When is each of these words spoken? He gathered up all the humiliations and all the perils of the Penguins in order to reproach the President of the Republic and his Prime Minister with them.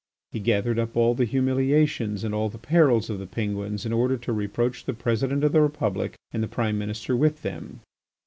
He 0.31 0.39
gathered 0.39 0.79
up 0.79 0.97
all 0.97 1.13
the 1.13 1.25
humiliations 1.25 2.23
and 2.23 2.33
all 2.33 2.49
the 2.49 2.57
perils 2.57 3.07
of 3.11 3.19
the 3.19 3.27
Penguins 3.27 3.85
in 3.85 3.93
order 3.93 4.17
to 4.17 4.33
reproach 4.33 4.85
the 4.85 4.95
President 4.95 5.43
of 5.43 5.51
the 5.51 5.61
Republic 5.61 6.15
and 6.33 6.41
his 6.41 6.51
Prime 6.51 6.79
Minister 6.79 7.15
with 7.15 7.43
them. 7.43 7.81